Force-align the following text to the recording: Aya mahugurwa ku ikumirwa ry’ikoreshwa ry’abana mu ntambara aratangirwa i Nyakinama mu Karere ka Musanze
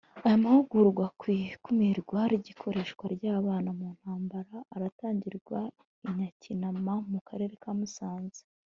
Aya 0.25 0.43
mahugurwa 0.43 1.05
ku 1.19 1.25
ikumirwa 1.53 2.19
ry’ikoreshwa 2.35 3.03
ry’abana 3.15 3.69
mu 3.79 3.89
ntambara 3.97 4.55
aratangirwa 4.75 5.59
i 6.07 6.09
Nyakinama 6.15 6.93
mu 7.11 7.19
Karere 7.27 7.55
ka 7.63 7.71
Musanze 7.79 8.41